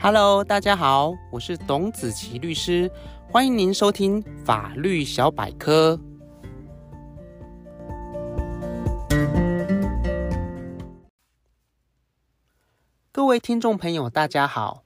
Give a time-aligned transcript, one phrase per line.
[0.00, 2.88] Hello，大家好，我是董子琪律师，
[3.28, 5.98] 欢迎您收听法律小百科。
[13.10, 14.84] 各位听众朋友，大家好，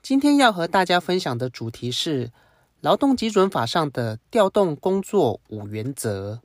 [0.00, 2.32] 今天要和大家分享的主题是
[2.80, 6.40] 劳动基准法上的调动工作五原则。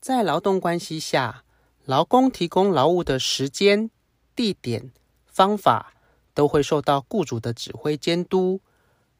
[0.00, 1.42] 在劳动关系下，
[1.84, 3.90] 劳工提供劳务的时间、
[4.36, 4.92] 地点、
[5.38, 5.94] 方法
[6.34, 8.60] 都会受到雇主的指挥监督，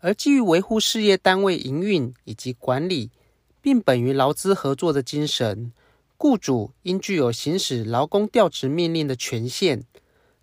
[0.01, 3.13] 而基于维护事业单位营运以及管理，
[3.61, 5.73] 并本于劳资合作的精神，
[6.17, 9.85] 雇主应具有行使劳工调职命令的权限。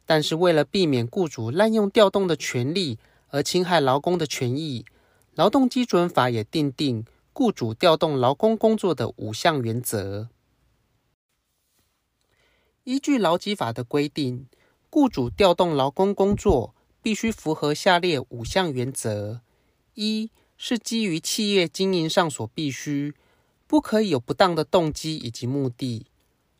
[0.05, 2.97] 但是，为了避免雇主滥用调动的权利
[3.27, 4.85] 而侵害劳工的权益，
[5.33, 10.29] 劳动基准法也订定雇主调动劳工工作的五项原则。
[12.85, 14.47] 依据劳基法的规定。
[14.95, 19.41] 雇主调动劳工工作，必须符合下列五项原则：
[19.95, 23.13] 一是基于企业经营上所必须，
[23.67, 26.05] 不可以有不当的动机以及目的；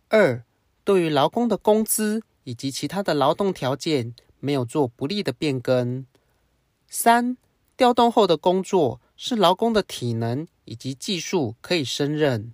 [0.10, 0.44] 二，
[0.84, 6.04] 对于劳工的工资以及其他的劳动条件没有做不利的变更；
[6.90, 7.38] 三，
[7.78, 12.52] 调动后的工作是劳工的体能以及技术可以胜任；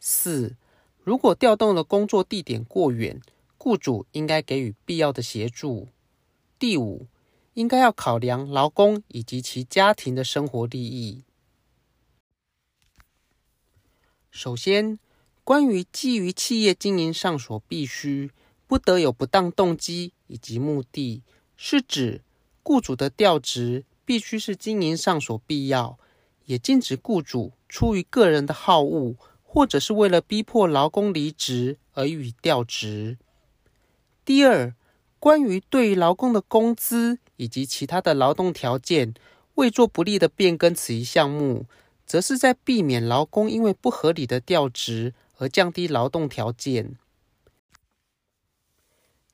[0.00, 0.56] 四，
[1.04, 3.20] 如果调动的工作地点过远，
[3.58, 5.88] 雇主应该给予必要的协助。
[6.58, 7.08] 第五，
[7.54, 11.24] 应该要考量劳工以及其家庭的生活利益。
[14.30, 14.98] 首先，
[15.42, 18.30] 关于基于企业经营上所必须，
[18.66, 21.22] 不得有不当动机以及目的，
[21.56, 22.22] 是指
[22.62, 25.98] 雇主的调职必须是经营上所必要，
[26.44, 33.18] 也禁止雇主出于个人的好恶，或者是为了逼迫劳工离职而予以调职。
[34.28, 34.74] 第二，
[35.18, 39.14] 关于对于劳工的工资以及其他的劳动条件
[39.54, 41.64] 未做不利的变更，此一项目，
[42.04, 46.98] 则是在避免劳工因为不合理的调职而降低劳动条件。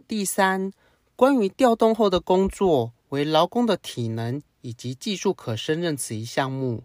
[0.06, 0.72] 第三，
[1.16, 6.84] 关于调动后的工作为劳工的体能以及技术可胜任，此一项目，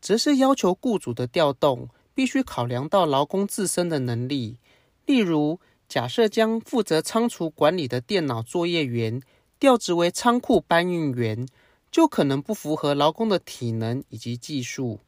[0.00, 4.56] 则是要求雇主的调动必须考量到劳工自身的能力，
[5.04, 5.60] 例如。
[5.88, 9.20] 假设将负责仓储管理的电脑作业员
[9.60, 11.46] 调职为仓库搬运员，
[11.90, 15.00] 就可能不符合劳工的体能以及技术。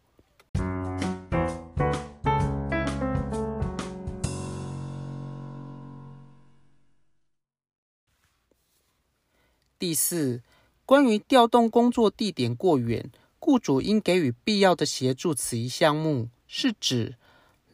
[9.79, 10.43] 第四，
[10.85, 15.35] 关于调动工作地点过远，雇主应给予必要的协助。
[15.35, 17.17] 此一项目是指，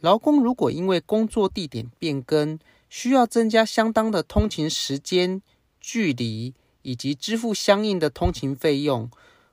[0.00, 2.58] 劳工如果因为工作地点变更，
[2.92, 5.40] 需要增加相当的通勤时间、
[5.80, 9.10] 距离以及支付相应的通勤费用，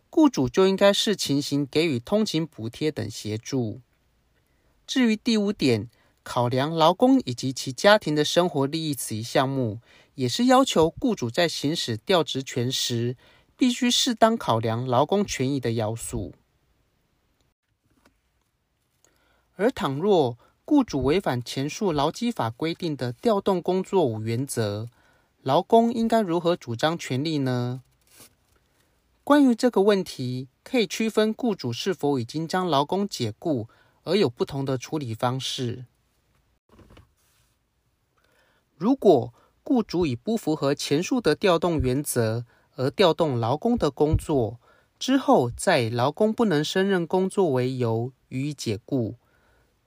[0.09, 3.79] 雇主就应该视情形给予通勤补贴等协助。
[4.85, 5.89] 至于第五点，
[6.21, 9.79] 考量劳工以及其家庭的生活利益，此一项目
[10.15, 13.15] 也是要求雇主在行使调职权时，
[13.55, 16.33] 必须适当考量劳工权益的要素。
[19.55, 20.37] 而倘若
[20.69, 24.87] 雇主违反前述劳基法规定的调动工作五原则，
[25.41, 27.81] 劳工应该如何主张权利呢？
[29.23, 33.67] 关于这个问题，可以区分雇主是否已经将劳工解雇，
[34.03, 35.85] 而有不同的处理方式。
[38.77, 44.59] 如果雇主以不符合前述的调动原则而调动劳工的工作，
[44.99, 49.15] 之后再以劳工不能胜任工作为由予以解雇。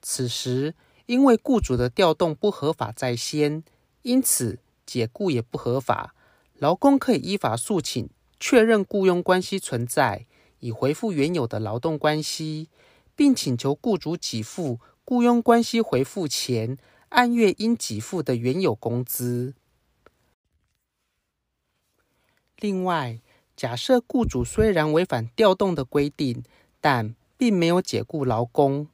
[0.02, 0.74] 此时，
[1.06, 3.62] 因为雇主的调动不合法在先，
[4.02, 6.14] 因此解雇也不合法。
[6.58, 10.26] 劳工可以依法诉请确认雇佣关系存在，
[10.58, 12.68] 以恢复原有的劳动关系，
[13.14, 16.76] 并请求雇主给付雇佣关系恢复前
[17.10, 19.54] 按月应给付的原有工资。
[22.58, 23.20] 另外，
[23.56, 26.44] 假设雇主虽然违反调动的规定，
[26.80, 28.88] 但并没有解雇劳工。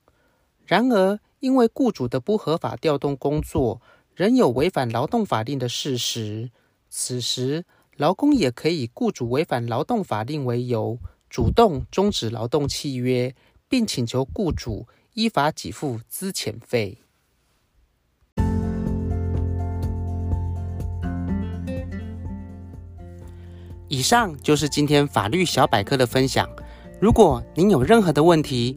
[0.68, 3.80] 然而，因为雇主的不合法调动工作
[4.14, 6.50] 仍有违反劳动法令的事实，
[6.90, 7.64] 此时
[7.96, 10.98] 劳工也可以雇主违反劳动法令为由，
[11.30, 13.34] 主动终止劳动契约，
[13.66, 16.98] 并请求雇主依法给付资遣费。
[23.88, 26.46] 以上就是今天法律小百科的分享。
[27.00, 28.76] 如果您有任何的问题，